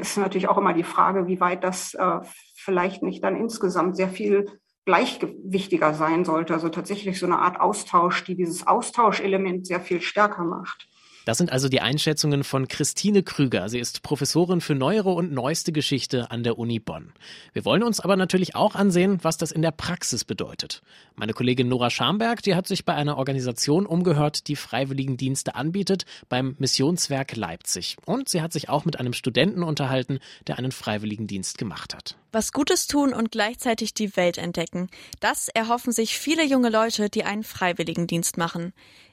Es 0.00 0.10
ist 0.10 0.16
natürlich 0.18 0.48
auch 0.48 0.58
immer 0.58 0.74
die 0.74 0.84
Frage, 0.84 1.26
wie 1.26 1.40
weit 1.40 1.64
das 1.64 1.94
äh, 1.94 2.20
vielleicht 2.54 3.02
nicht 3.02 3.24
dann 3.24 3.36
insgesamt 3.36 3.96
sehr 3.96 4.08
viel 4.08 4.46
gleichgewichtiger 4.84 5.94
sein 5.94 6.24
sollte. 6.24 6.54
Also 6.54 6.68
tatsächlich 6.68 7.18
so 7.18 7.26
eine 7.26 7.38
Art 7.38 7.60
Austausch, 7.60 8.24
die 8.24 8.34
dieses 8.34 8.66
Austauschelement 8.66 9.66
sehr 9.66 9.80
viel 9.80 10.00
stärker 10.00 10.44
macht. 10.44 10.88
Das 11.26 11.36
sind 11.36 11.52
also 11.52 11.68
die 11.68 11.80
Einschätzungen 11.80 12.44
von 12.44 12.66
Christine 12.66 13.22
Krüger. 13.22 13.68
Sie 13.68 13.78
ist 13.78 14.02
Professorin 14.02 14.62
für 14.62 14.74
neuere 14.74 15.10
und 15.10 15.32
neueste 15.32 15.70
Geschichte 15.70 16.30
an 16.30 16.42
der 16.42 16.58
Uni 16.58 16.78
Bonn. 16.78 17.12
Wir 17.52 17.64
wollen 17.66 17.82
uns 17.82 18.00
aber 18.00 18.16
natürlich 18.16 18.56
auch 18.56 18.74
ansehen, 18.74 19.18
was 19.22 19.36
das 19.36 19.52
in 19.52 19.60
der 19.60 19.70
Praxis 19.70 20.24
bedeutet. 20.24 20.82
Meine 21.16 21.34
Kollegin 21.34 21.68
Nora 21.68 21.90
Schamberg, 21.90 22.42
die 22.42 22.54
hat 22.54 22.66
sich 22.66 22.86
bei 22.86 22.94
einer 22.94 23.18
Organisation 23.18 23.84
umgehört, 23.84 24.48
die 24.48 24.56
Freiwilligendienste 24.56 25.54
anbietet, 25.54 26.06
beim 26.30 26.56
Missionswerk 26.58 27.36
Leipzig. 27.36 27.98
Und 28.06 28.30
sie 28.30 28.40
hat 28.40 28.54
sich 28.54 28.70
auch 28.70 28.86
mit 28.86 28.98
einem 28.98 29.12
Studenten 29.12 29.62
unterhalten, 29.62 30.20
der 30.46 30.58
einen 30.58 30.72
Freiwilligendienst 30.72 31.58
gemacht 31.58 31.94
hat. 31.94 32.16
Was 32.32 32.52
Gutes 32.52 32.86
tun 32.86 33.12
und 33.12 33.30
gleichzeitig 33.30 33.92
die 33.92 34.16
Welt 34.16 34.38
entdecken. 34.38 34.88
Das 35.18 35.48
erhoffen 35.48 35.92
sich 35.92 36.16
viele 36.16 36.44
junge 36.44 36.70
Leute, 36.70 37.10
die 37.10 37.24
einen 37.24 37.42
Freiwilligendienst 37.42 38.38
machen. 38.38 38.72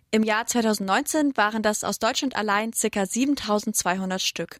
Im 0.10 0.24
Jahr 0.24 0.46
2019 0.46 1.36
waren 1.36 1.62
das 1.62 1.84
aus 1.84 2.00
Deutschland 2.00 2.38
allein 2.38 2.72
ca. 2.72 3.06
7200 3.06 4.22
Stück. 4.22 4.60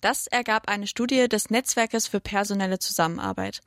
Das 0.00 0.26
ergab 0.26 0.68
eine 0.68 0.88
Studie 0.88 1.28
des 1.28 1.50
Netzwerkes 1.50 2.08
für 2.08 2.18
personelle 2.18 2.80
Zusammenarbeit. 2.80 3.60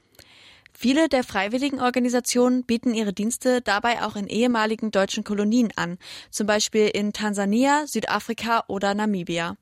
Viele 0.74 1.08
der 1.08 1.24
freiwilligen 1.24 1.80
Organisationen 1.80 2.64
bieten 2.64 2.94
ihre 2.94 3.14
Dienste 3.14 3.62
dabei 3.62 4.04
auch 4.04 4.18
in 4.18 4.28
ehemaligen 4.28 4.92
deutschen 4.92 5.24
Kolonien 5.24 5.72
an, 5.78 6.00
zum 6.32 6.48
Beispiel 6.48 6.88
in 6.88 7.14
Tansania, 7.14 7.88
Südafrika 7.88 8.66
oder 8.68 8.94
Namibia. 8.94 9.56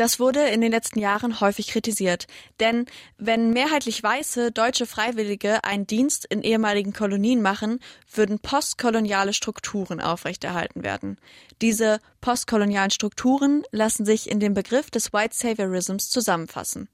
Das 0.00 0.18
wurde 0.18 0.48
in 0.48 0.62
den 0.62 0.72
letzten 0.72 0.98
Jahren 0.98 1.40
häufig 1.42 1.68
kritisiert. 1.68 2.26
Denn 2.58 2.86
wenn 3.18 3.50
mehrheitlich 3.50 4.02
weiße 4.02 4.50
deutsche 4.50 4.86
Freiwillige 4.86 5.62
einen 5.62 5.86
Dienst 5.86 6.24
in 6.24 6.40
ehemaligen 6.40 6.94
Kolonien 6.94 7.42
machen, 7.42 7.80
würden 8.10 8.38
postkoloniale 8.38 9.34
Strukturen 9.34 10.00
aufrechterhalten 10.00 10.84
werden. 10.84 11.18
Diese 11.60 12.00
postkolonialen 12.22 12.90
Strukturen 12.90 13.62
lassen 13.72 14.06
sich 14.06 14.30
in 14.30 14.40
dem 14.40 14.54
Begriff 14.54 14.90
des 14.90 15.12
White 15.12 15.36
Saviorisms 15.36 16.08
zusammenfassen. 16.08 16.88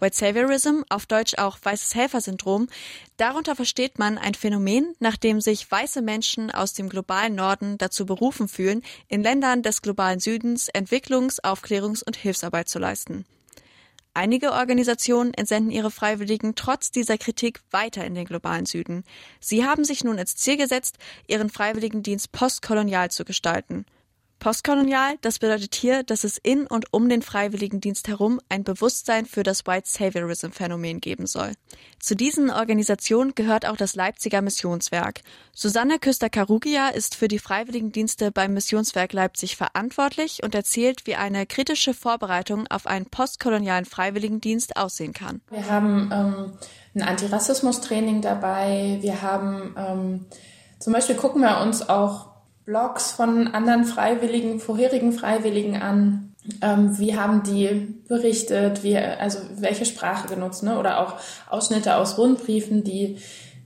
White 0.00 0.16
Saviorism, 0.16 0.82
auf 0.88 1.06
Deutsch 1.06 1.34
auch 1.38 1.58
weißes 1.62 1.94
Helfersyndrom, 1.94 2.68
darunter 3.16 3.54
versteht 3.54 3.98
man 3.98 4.18
ein 4.18 4.34
Phänomen, 4.34 4.94
nach 4.98 5.16
dem 5.16 5.40
sich 5.40 5.70
weiße 5.70 6.02
Menschen 6.02 6.50
aus 6.50 6.72
dem 6.72 6.88
globalen 6.88 7.34
Norden 7.34 7.78
dazu 7.78 8.04
berufen 8.04 8.48
fühlen, 8.48 8.82
in 9.08 9.22
Ländern 9.22 9.62
des 9.62 9.82
globalen 9.82 10.20
Südens 10.20 10.68
Entwicklungs-, 10.68 11.42
Aufklärungs- 11.42 12.04
und 12.04 12.16
Hilfsarbeit 12.16 12.68
zu 12.68 12.78
leisten. 12.78 13.24
Einige 14.16 14.52
Organisationen 14.52 15.34
entsenden 15.34 15.72
ihre 15.72 15.90
Freiwilligen 15.90 16.54
trotz 16.54 16.92
dieser 16.92 17.18
Kritik 17.18 17.60
weiter 17.72 18.04
in 18.04 18.14
den 18.14 18.26
globalen 18.26 18.64
Süden. 18.64 19.04
Sie 19.40 19.64
haben 19.64 19.84
sich 19.84 20.04
nun 20.04 20.20
als 20.20 20.36
Ziel 20.36 20.56
gesetzt, 20.56 20.98
ihren 21.26 21.50
Freiwilligendienst 21.50 22.30
postkolonial 22.30 23.10
zu 23.10 23.24
gestalten. 23.24 23.86
Postkolonial, 24.44 25.14
das 25.22 25.38
bedeutet 25.38 25.74
hier, 25.74 26.02
dass 26.02 26.22
es 26.22 26.36
in 26.36 26.66
und 26.66 26.92
um 26.92 27.08
den 27.08 27.22
Freiwilligendienst 27.22 28.08
herum 28.08 28.42
ein 28.50 28.62
Bewusstsein 28.62 29.24
für 29.24 29.42
das 29.42 29.66
White 29.66 29.88
Saviorism 29.88 30.50
Phänomen 30.50 31.00
geben 31.00 31.26
soll. 31.26 31.52
Zu 31.98 32.14
diesen 32.14 32.50
Organisationen 32.50 33.34
gehört 33.34 33.64
auch 33.64 33.78
das 33.78 33.94
Leipziger 33.94 34.42
Missionswerk. 34.42 35.22
Susanne 35.54 35.98
Küster-Karugia 35.98 36.88
ist 36.88 37.14
für 37.14 37.26
die 37.26 37.38
Freiwilligendienste 37.38 38.30
beim 38.32 38.52
Missionswerk 38.52 39.14
Leipzig 39.14 39.56
verantwortlich 39.56 40.42
und 40.42 40.54
erzählt, 40.54 41.06
wie 41.06 41.14
eine 41.14 41.46
kritische 41.46 41.94
Vorbereitung 41.94 42.66
auf 42.66 42.86
einen 42.86 43.06
postkolonialen 43.06 43.86
Freiwilligendienst 43.86 44.76
aussehen 44.76 45.14
kann. 45.14 45.40
Wir 45.48 45.70
haben 45.70 46.10
ähm, 46.12 46.52
ein 46.94 47.00
Antirassismus-Training 47.00 48.20
dabei. 48.20 48.98
Wir 49.00 49.22
haben 49.22 49.74
ähm, 49.78 50.26
zum 50.80 50.92
Beispiel 50.92 51.16
gucken 51.16 51.40
wir 51.40 51.62
uns 51.62 51.88
auch 51.88 52.33
Blogs 52.64 53.12
von 53.12 53.48
anderen 53.48 53.84
Freiwilligen, 53.84 54.60
vorherigen 54.60 55.12
Freiwilligen 55.12 55.76
an. 55.80 56.34
Ähm, 56.60 56.98
wie 56.98 57.16
haben 57.16 57.42
die 57.42 57.94
berichtet, 58.06 58.82
wie, 58.82 58.98
also 58.98 59.38
welche 59.56 59.86
Sprache 59.86 60.28
genutzt, 60.28 60.62
ne? 60.62 60.78
oder 60.78 61.00
auch 61.00 61.14
Ausschnitte 61.48 61.96
aus 61.96 62.18
Rundbriefen, 62.18 62.84
die 62.84 63.18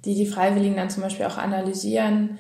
die, 0.05 0.15
die 0.15 0.27
Freiwilligen 0.27 0.77
dann 0.77 0.91
zum 0.91 1.03
Beispiel 1.03 1.27
auch 1.27 1.39
analysieren 1.39 2.39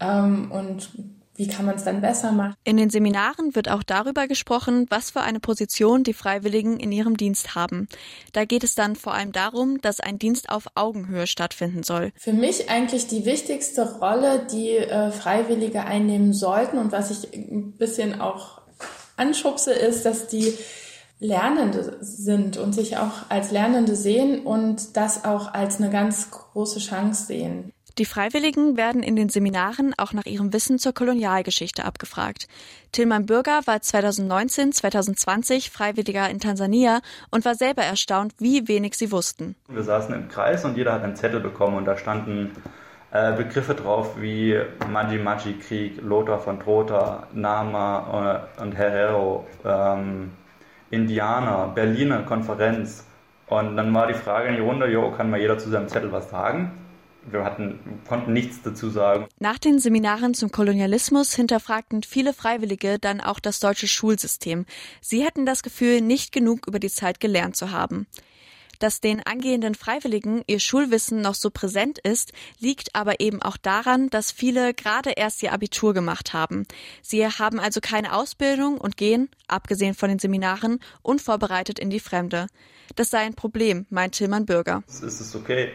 ähm, 0.00 0.50
und 0.50 0.90
wie 1.36 1.48
kann 1.48 1.66
man 1.66 1.76
es 1.76 1.84
dann 1.84 2.00
besser 2.00 2.32
machen? 2.32 2.54
In 2.64 2.76
den 2.76 2.90
Seminaren 2.90 3.54
wird 3.54 3.68
auch 3.68 3.82
darüber 3.82 4.26
gesprochen, 4.26 4.86
was 4.88 5.10
für 5.10 5.20
eine 5.20 5.40
Position 5.40 6.04
die 6.04 6.14
Freiwilligen 6.14 6.78
in 6.78 6.92
ihrem 6.92 7.16
Dienst 7.16 7.54
haben. 7.54 7.88
Da 8.32 8.44
geht 8.44 8.64
es 8.64 8.74
dann 8.74 8.96
vor 8.96 9.14
allem 9.14 9.32
darum, 9.32 9.80
dass 9.80 10.00
ein 10.00 10.18
Dienst 10.18 10.48
auf 10.48 10.66
Augenhöhe 10.74 11.26
stattfinden 11.26 11.82
soll. 11.82 12.12
Für 12.16 12.32
mich 12.32 12.70
eigentlich 12.70 13.06
die 13.06 13.24
wichtigste 13.24 13.98
Rolle, 13.98 14.46
die 14.50 14.70
äh, 14.70 15.10
Freiwillige 15.10 15.84
einnehmen 15.84 16.32
sollten 16.32 16.78
und 16.78 16.92
was 16.92 17.10
ich 17.10 17.32
ein 17.34 17.72
bisschen 17.72 18.20
auch 18.20 18.62
anschubse, 19.16 19.72
ist, 19.72 20.04
dass 20.04 20.28
die 20.28 20.54
Lernende 21.18 21.96
sind 22.00 22.58
und 22.58 22.74
sich 22.74 22.98
auch 22.98 23.30
als 23.30 23.50
Lernende 23.50 23.96
sehen 23.96 24.44
und 24.44 24.96
das 24.96 25.24
auch 25.24 25.54
als 25.54 25.78
eine 25.78 25.90
ganz 25.90 26.30
große 26.30 26.78
Chance 26.78 27.26
sehen. 27.26 27.72
Die 27.98 28.04
Freiwilligen 28.04 28.76
werden 28.76 29.02
in 29.02 29.16
den 29.16 29.30
Seminaren 29.30 29.94
auch 29.96 30.12
nach 30.12 30.26
ihrem 30.26 30.52
Wissen 30.52 30.78
zur 30.78 30.92
Kolonialgeschichte 30.92 31.86
abgefragt. 31.86 32.46
Tillmann 32.92 33.24
Bürger 33.24 33.62
war 33.64 33.80
2019, 33.80 34.72
2020 34.72 35.70
Freiwilliger 35.70 36.28
in 36.28 36.38
Tansania 36.38 37.00
und 37.30 37.46
war 37.46 37.54
selber 37.54 37.84
erstaunt, 37.84 38.34
wie 38.38 38.68
wenig 38.68 38.96
sie 38.96 39.10
wussten. 39.12 39.56
Wir 39.68 39.82
saßen 39.82 40.14
im 40.14 40.28
Kreis 40.28 40.66
und 40.66 40.76
jeder 40.76 40.92
hat 40.92 41.04
einen 41.04 41.16
Zettel 41.16 41.40
bekommen 41.40 41.78
und 41.78 41.86
da 41.86 41.96
standen 41.96 42.50
äh, 43.12 43.32
Begriffe 43.32 43.74
drauf 43.74 44.20
wie 44.20 44.60
Maji-Maji-Krieg, 44.92 46.02
Lothar 46.02 46.38
von 46.38 46.60
Trotha, 46.60 47.28
Nama 47.32 48.46
äh, 48.58 48.62
und 48.62 48.76
Herero, 48.76 49.46
ähm, 49.64 50.32
Indianer, 50.90 51.72
Berliner 51.74 52.24
Konferenz. 52.24 53.06
Und 53.46 53.78
dann 53.78 53.94
war 53.94 54.06
die 54.06 54.14
Frage 54.14 54.48
in 54.48 54.56
die 54.56 54.60
Runde, 54.60 54.86
jo, 54.86 55.12
kann 55.12 55.30
mal 55.30 55.40
jeder 55.40 55.56
zu 55.56 55.70
seinem 55.70 55.88
Zettel 55.88 56.12
was 56.12 56.28
sagen? 56.28 56.72
Wir 57.30 57.44
hatten, 57.44 58.00
konnten 58.06 58.32
nichts 58.32 58.62
dazu 58.62 58.90
sagen. 58.90 59.26
Nach 59.38 59.58
den 59.58 59.78
Seminaren 59.78 60.34
zum 60.34 60.50
Kolonialismus 60.50 61.34
hinterfragten 61.34 62.02
viele 62.02 62.32
Freiwillige 62.32 62.98
dann 62.98 63.20
auch 63.20 63.40
das 63.40 63.60
deutsche 63.60 63.88
Schulsystem. 63.88 64.66
Sie 65.00 65.24
hätten 65.24 65.46
das 65.46 65.62
Gefühl, 65.62 66.00
nicht 66.00 66.32
genug 66.32 66.66
über 66.66 66.78
die 66.78 66.90
Zeit 66.90 67.20
gelernt 67.20 67.56
zu 67.56 67.72
haben. 67.72 68.06
Dass 68.78 69.00
den 69.00 69.24
angehenden 69.24 69.74
Freiwilligen 69.74 70.42
ihr 70.46 70.60
Schulwissen 70.60 71.22
noch 71.22 71.34
so 71.34 71.50
präsent 71.50 71.98
ist, 71.98 72.32
liegt 72.58 72.94
aber 72.94 73.20
eben 73.20 73.40
auch 73.40 73.56
daran, 73.56 74.10
dass 74.10 74.30
viele 74.30 74.74
gerade 74.74 75.12
erst 75.16 75.42
ihr 75.42 75.52
Abitur 75.52 75.94
gemacht 75.94 76.34
haben. 76.34 76.66
Sie 77.02 77.26
haben 77.26 77.58
also 77.58 77.80
keine 77.80 78.14
Ausbildung 78.14 78.78
und 78.78 78.96
gehen, 78.96 79.30
abgesehen 79.48 79.94
von 79.94 80.10
den 80.10 80.18
Seminaren, 80.18 80.80
unvorbereitet 81.02 81.78
in 81.78 81.90
die 81.90 82.00
Fremde. 82.00 82.48
Das 82.94 83.10
sei 83.10 83.20
ein 83.20 83.34
Problem, 83.34 83.86
meint 83.90 84.14
Tillmann 84.14 84.46
Bürger. 84.46 84.82
Es 84.86 85.00
ist 85.02 85.34
okay, 85.34 85.72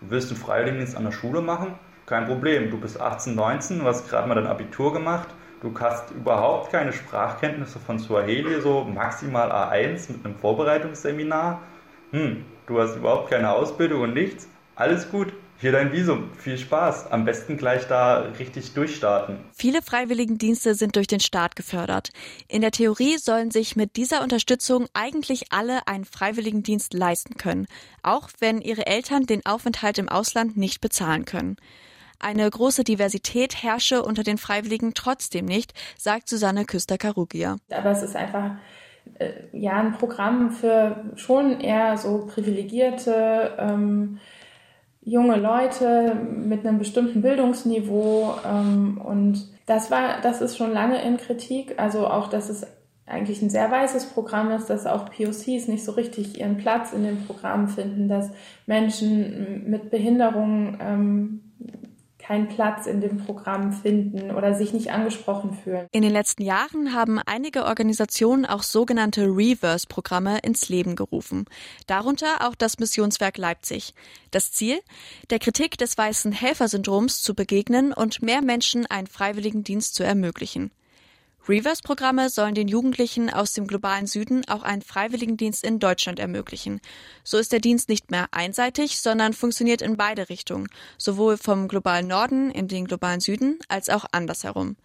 willst 0.00 0.30
einen 0.30 0.40
Freiwilligendienst 0.40 0.96
an 0.96 1.04
der 1.04 1.12
Schule 1.12 1.40
machen? 1.40 1.74
Kein 2.06 2.26
Problem. 2.26 2.70
Du 2.70 2.78
bist 2.78 3.00
18, 3.00 3.34
19, 3.34 3.78
du 3.78 3.84
hast 3.86 4.08
gerade 4.08 4.28
mal 4.28 4.34
dein 4.34 4.46
Abitur 4.46 4.92
gemacht. 4.92 5.28
Du 5.62 5.72
hast 5.80 6.10
überhaupt 6.10 6.70
keine 6.70 6.92
Sprachkenntnisse 6.92 7.78
von 7.78 7.98
Swahili, 7.98 8.60
so 8.60 8.84
maximal 8.84 9.50
A1 9.50 10.12
mit 10.12 10.24
einem 10.24 10.36
Vorbereitungsseminar. 10.36 11.62
Hm, 12.10 12.44
du 12.66 12.80
hast 12.80 12.96
überhaupt 12.96 13.30
keine 13.30 13.50
Ausbildung 13.50 14.02
und 14.02 14.14
nichts. 14.14 14.46
Alles 14.76 15.10
gut. 15.10 15.32
Hier 15.58 15.72
dein 15.72 15.92
Visum. 15.92 16.32
Viel 16.34 16.58
Spaß. 16.58 17.10
Am 17.12 17.24
besten 17.24 17.56
gleich 17.56 17.86
da 17.86 18.20
richtig 18.38 18.74
durchstarten. 18.74 19.38
Viele 19.52 19.82
Freiwilligendienste 19.82 20.74
sind 20.74 20.96
durch 20.96 21.06
den 21.06 21.20
Staat 21.20 21.56
gefördert. 21.56 22.10
In 22.48 22.60
der 22.60 22.70
Theorie 22.70 23.18
sollen 23.18 23.50
sich 23.50 23.76
mit 23.76 23.96
dieser 23.96 24.22
Unterstützung 24.22 24.86
eigentlich 24.94 25.46
alle 25.50 25.86
einen 25.86 26.04
Freiwilligendienst 26.04 26.92
leisten 26.92 27.36
können, 27.36 27.66
auch 28.02 28.28
wenn 28.40 28.60
ihre 28.60 28.86
Eltern 28.86 29.26
den 29.26 29.46
Aufenthalt 29.46 29.98
im 29.98 30.08
Ausland 30.08 30.56
nicht 30.56 30.80
bezahlen 30.80 31.24
können. 31.24 31.56
Eine 32.18 32.48
große 32.48 32.84
Diversität 32.84 33.62
herrsche 33.62 34.02
unter 34.02 34.22
den 34.22 34.38
Freiwilligen 34.38 34.94
trotzdem 34.94 35.44
nicht, 35.44 35.72
sagt 35.98 36.28
Susanne 36.28 36.64
Küster-Karugia. 36.64 37.56
Aber 37.70 37.90
es 37.90 38.02
ist 38.02 38.16
einfach 38.16 38.52
äh, 39.18 39.32
ja 39.52 39.80
ein 39.80 39.92
Programm 39.92 40.50
für 40.50 41.12
schon 41.16 41.60
eher 41.60 41.96
so 41.96 42.26
privilegierte 42.26 43.56
ähm, 43.58 44.20
junge 45.04 45.36
Leute 45.36 46.14
mit 46.14 46.66
einem 46.66 46.78
bestimmten 46.78 47.22
Bildungsniveau 47.22 48.34
ähm, 48.46 49.00
und 49.02 49.46
das 49.66 49.90
war, 49.90 50.20
das 50.22 50.40
ist 50.40 50.56
schon 50.56 50.72
lange 50.72 51.02
in 51.02 51.16
Kritik. 51.16 51.74
Also 51.78 52.06
auch, 52.06 52.28
dass 52.28 52.48
es 52.48 52.66
eigentlich 53.06 53.42
ein 53.42 53.50
sehr 53.50 53.70
weißes 53.70 54.06
Programm 54.06 54.50
ist, 54.50 54.66
dass 54.70 54.86
auch 54.86 55.06
POCs 55.10 55.68
nicht 55.68 55.84
so 55.84 55.92
richtig 55.92 56.40
ihren 56.40 56.56
Platz 56.56 56.92
in 56.92 57.04
dem 57.04 57.24
Programm 57.24 57.68
finden, 57.68 58.08
dass 58.08 58.30
Menschen 58.66 59.68
mit 59.68 59.90
Behinderungen 59.90 60.78
ähm, 60.80 61.40
keinen 62.24 62.48
Platz 62.48 62.86
in 62.86 63.00
dem 63.00 63.18
Programm 63.18 63.72
finden 63.72 64.30
oder 64.30 64.54
sich 64.54 64.72
nicht 64.72 64.90
angesprochen 64.90 65.52
fühlen. 65.52 65.86
In 65.92 66.02
den 66.02 66.12
letzten 66.12 66.42
Jahren 66.42 66.94
haben 66.94 67.18
einige 67.18 67.64
Organisationen 67.64 68.46
auch 68.46 68.62
sogenannte 68.62 69.26
Reverse-Programme 69.26 70.38
ins 70.38 70.68
Leben 70.68 70.96
gerufen. 70.96 71.44
Darunter 71.86 72.48
auch 72.48 72.54
das 72.54 72.78
Missionswerk 72.78 73.36
Leipzig. 73.36 73.94
Das 74.30 74.52
Ziel? 74.52 74.80
Der 75.30 75.38
Kritik 75.38 75.76
des 75.76 75.98
weißen 75.98 76.32
Helfersyndroms 76.32 77.20
zu 77.22 77.34
begegnen 77.34 77.92
und 77.92 78.22
mehr 78.22 78.40
Menschen 78.40 78.86
einen 78.86 79.06
freiwilligen 79.06 79.62
Dienst 79.62 79.94
zu 79.94 80.02
ermöglichen. 80.02 80.70
Reverse-Programme 81.46 82.30
sollen 82.30 82.54
den 82.54 82.68
Jugendlichen 82.68 83.28
aus 83.28 83.52
dem 83.52 83.66
globalen 83.66 84.06
Süden 84.06 84.48
auch 84.48 84.62
einen 84.62 84.80
Freiwilligendienst 84.80 85.62
in 85.62 85.78
Deutschland 85.78 86.18
ermöglichen. 86.18 86.80
So 87.22 87.36
ist 87.36 87.52
der 87.52 87.60
Dienst 87.60 87.90
nicht 87.90 88.10
mehr 88.10 88.28
einseitig, 88.30 88.98
sondern 88.98 89.34
funktioniert 89.34 89.82
in 89.82 89.98
beide 89.98 90.30
Richtungen, 90.30 90.68
sowohl 90.96 91.36
vom 91.36 91.68
globalen 91.68 92.06
Norden 92.06 92.50
in 92.50 92.66
den 92.66 92.86
globalen 92.86 93.20
Süden 93.20 93.58
als 93.68 93.90
auch 93.90 94.06
andersherum. 94.12 94.76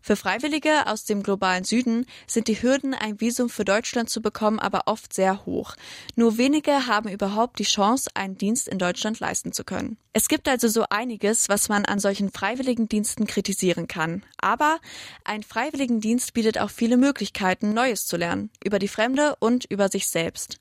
Für 0.00 0.16
Freiwillige 0.16 0.86
aus 0.86 1.04
dem 1.04 1.22
globalen 1.22 1.64
Süden 1.64 2.06
sind 2.26 2.48
die 2.48 2.60
Hürden, 2.62 2.94
ein 2.94 3.20
Visum 3.20 3.50
für 3.50 3.64
Deutschland 3.64 4.08
zu 4.08 4.22
bekommen, 4.22 4.58
aber 4.58 4.82
oft 4.86 5.12
sehr 5.12 5.44
hoch. 5.44 5.74
Nur 6.16 6.38
wenige 6.38 6.86
haben 6.86 7.08
überhaupt 7.08 7.58
die 7.58 7.64
Chance, 7.64 8.10
einen 8.14 8.38
Dienst 8.38 8.68
in 8.68 8.78
Deutschland 8.78 9.20
leisten 9.20 9.52
zu 9.52 9.64
können. 9.64 9.98
Es 10.12 10.28
gibt 10.28 10.48
also 10.48 10.68
so 10.68 10.84
einiges, 10.88 11.48
was 11.48 11.68
man 11.68 11.84
an 11.84 12.00
solchen 12.00 12.30
Freiwilligendiensten 12.30 13.26
kritisieren 13.26 13.86
kann. 13.86 14.24
Aber 14.38 14.78
ein 15.24 15.42
Freiwilligendienst 15.42 16.32
bietet 16.32 16.58
auch 16.58 16.70
viele 16.70 16.96
Möglichkeiten, 16.96 17.74
Neues 17.74 18.06
zu 18.06 18.16
lernen, 18.16 18.50
über 18.64 18.78
die 18.78 18.88
Fremde 18.88 19.36
und 19.38 19.64
über 19.66 19.88
sich 19.88 20.08
selbst. 20.08 20.58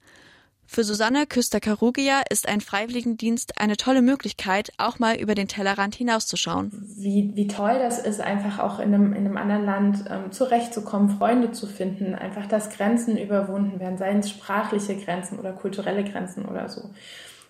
Für 0.70 0.84
Susanne 0.84 1.26
Küster-Karugia 1.26 2.22
ist 2.30 2.48
ein 2.48 2.60
Freiwilligendienst 2.60 3.60
eine 3.60 3.78
tolle 3.78 4.02
Möglichkeit, 4.02 4.72
auch 4.78 5.00
mal 5.00 5.16
über 5.16 5.34
den 5.34 5.48
Tellerrand 5.48 5.96
hinauszuschauen. 5.96 6.72
Wie, 6.98 7.32
wie 7.36 7.48
toll 7.48 7.80
das 7.80 8.00
ist, 8.00 8.20
einfach 8.20 8.60
auch 8.60 8.80
in 8.80 8.94
einem, 8.94 9.14
in 9.14 9.26
einem 9.26 9.38
anderen 9.38 9.66
Land 9.66 10.06
ähm, 10.10 10.32
zurechtzukommen, 10.32 11.18
Freunde 11.18 11.52
zu 11.54 11.68
finden, 11.68 12.14
einfach 12.14 12.46
dass 12.48 12.70
Grenzen 12.70 13.18
überwunden 13.18 13.80
werden, 13.80 13.98
seien 13.98 14.20
es 14.20 14.30
sprachliche 14.30 14.98
Grenzen 14.98 15.40
oder 15.40 15.54
kulturelle 15.54 16.04
Grenzen 16.04 16.46
oder 16.46 16.68
so. 16.68 16.90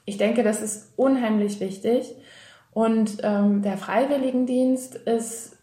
Ich 0.06 0.18
denke, 0.18 0.44
das 0.44 0.62
ist 0.62 0.94
unheimlich 0.96 1.60
wichtig. 1.60 2.14
Und 2.72 3.18
ähm, 3.24 3.64
der 3.64 3.78
Freiwilligendienst 3.78 4.96
ist 4.96 5.57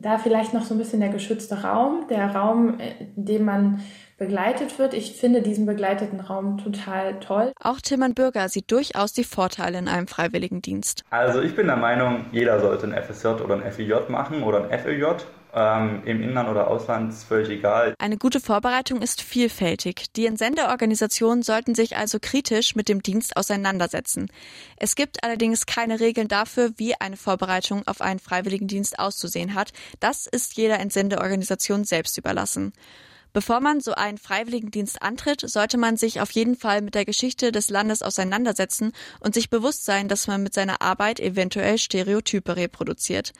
da 0.00 0.18
vielleicht 0.18 0.54
noch 0.54 0.64
so 0.64 0.74
ein 0.74 0.78
bisschen 0.78 1.00
der 1.00 1.08
geschützte 1.08 1.62
Raum, 1.62 2.06
der 2.08 2.34
Raum, 2.34 2.78
in 3.16 3.24
dem 3.24 3.44
man 3.44 3.80
begleitet 4.16 4.78
wird. 4.78 4.94
Ich 4.94 5.12
finde 5.12 5.42
diesen 5.42 5.64
begleiteten 5.64 6.20
Raum 6.20 6.58
total 6.58 7.20
toll. 7.20 7.52
Auch 7.60 7.80
Tilman 7.80 8.14
Bürger 8.14 8.48
sieht 8.48 8.70
durchaus 8.70 9.12
die 9.12 9.24
Vorteile 9.24 9.78
in 9.78 9.88
einem 9.88 10.08
Freiwilligendienst. 10.08 11.04
Also 11.10 11.40
ich 11.40 11.54
bin 11.54 11.66
der 11.66 11.76
Meinung, 11.76 12.26
jeder 12.32 12.60
sollte 12.60 12.86
ein 12.86 13.00
FSJ 13.00 13.28
oder 13.42 13.54
ein 13.54 13.72
FIJ 13.72 14.08
machen 14.08 14.42
oder 14.42 14.68
ein 14.68 14.78
FLJ. 14.78 15.04
Ähm, 15.54 16.02
Im 16.04 16.22
Inland 16.22 16.48
oder 16.48 16.68
Ausland 16.68 17.12
ist 17.12 17.24
völlig 17.24 17.48
egal. 17.48 17.94
Eine 17.98 18.18
gute 18.18 18.40
Vorbereitung 18.40 19.00
ist 19.02 19.22
vielfältig. 19.22 20.12
Die 20.14 20.26
Entsendeorganisationen 20.26 21.42
sollten 21.42 21.74
sich 21.74 21.96
also 21.96 22.18
kritisch 22.20 22.76
mit 22.76 22.88
dem 22.88 23.02
Dienst 23.02 23.36
auseinandersetzen. 23.36 24.30
Es 24.76 24.94
gibt 24.94 25.24
allerdings 25.24 25.66
keine 25.66 26.00
Regeln 26.00 26.28
dafür, 26.28 26.72
wie 26.76 26.94
eine 27.00 27.16
Vorbereitung 27.16 27.86
auf 27.86 28.00
einen 28.00 28.18
Freiwilligendienst 28.18 28.98
auszusehen 28.98 29.54
hat. 29.54 29.72
Das 30.00 30.26
ist 30.26 30.56
jeder 30.56 30.80
Entsendeorganisation 30.80 31.84
selbst 31.84 32.18
überlassen. 32.18 32.72
Bevor 33.32 33.60
man 33.60 33.80
so 33.80 33.92
einen 33.92 34.18
Freiwilligendienst 34.18 35.02
antritt, 35.02 35.42
sollte 35.42 35.76
man 35.76 35.96
sich 35.96 36.20
auf 36.20 36.30
jeden 36.30 36.56
Fall 36.56 36.80
mit 36.80 36.94
der 36.94 37.04
Geschichte 37.04 37.52
des 37.52 37.68
Landes 37.68 38.02
auseinandersetzen 38.02 38.92
und 39.20 39.34
sich 39.34 39.50
bewusst 39.50 39.84
sein, 39.84 40.08
dass 40.08 40.26
man 40.26 40.42
mit 40.42 40.54
seiner 40.54 40.80
Arbeit 40.80 41.20
eventuell 41.20 41.78
Stereotype 41.78 42.56
reproduziert. 42.56 43.32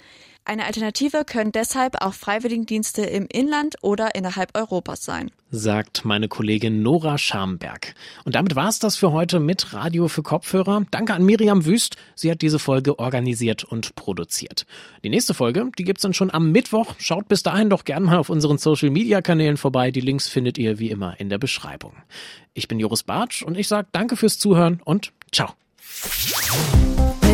Eine 0.49 0.65
Alternative 0.65 1.27
können 1.27 1.53
deshalb 1.53 2.01
auch 2.01 2.15
Freiwilligendienste 2.15 3.03
im 3.03 3.27
Inland 3.31 3.77
oder 3.83 4.15
innerhalb 4.15 4.57
Europas 4.57 5.05
sein. 5.05 5.31
Sagt 5.51 6.07
meine 6.07 6.27
Kollegin 6.27 6.83
Nora 6.83 7.19
Schamberg. 7.19 7.95
Und 8.25 8.35
damit 8.35 8.57
war 8.57 8.71
es 8.71 8.79
das 8.79 8.97
für 8.97 9.13
heute 9.13 9.41
mit 9.41 9.75
Radio 9.75 10.09
für 10.09 10.23
Kopfhörer. 10.23 10.87
Danke 10.91 11.13
an 11.13 11.23
Miriam 11.23 11.67
Wüst. 11.67 11.97
Sie 12.15 12.31
hat 12.31 12.41
diese 12.41 12.59
Folge 12.59 12.99
organisiert 12.99 13.63
und 13.63 13.95
produziert. 13.95 14.65
Die 15.05 15.11
nächste 15.11 15.35
Folge, 15.35 15.71
die 15.77 15.85
gibt's 15.85 16.01
dann 16.01 16.15
schon 16.15 16.33
am 16.33 16.51
Mittwoch. 16.51 16.95
Schaut 16.97 17.29
bis 17.29 17.43
dahin 17.43 17.69
doch 17.69 17.85
gerne 17.85 18.07
mal 18.07 18.17
auf 18.17 18.31
unseren 18.31 18.57
Social 18.57 18.89
Media 18.89 19.21
Kanälen 19.21 19.59
vorbei. 19.59 19.91
Die 19.91 20.01
Links 20.01 20.29
findet 20.29 20.57
ihr 20.57 20.79
wie 20.79 20.89
immer 20.89 21.21
in 21.21 21.29
der 21.29 21.37
Beschreibung. 21.37 21.93
Ich 22.55 22.69
bin 22.69 22.81
Joris 22.81 23.03
Bartsch 23.03 23.43
und 23.43 23.59
ich 23.59 23.69
sage 23.69 23.89
danke 23.93 24.17
fürs 24.17 24.39
Zuhören 24.39 24.81
und 24.83 25.13
ciao. 25.31 25.53